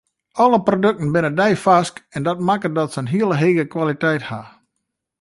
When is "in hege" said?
3.05-3.67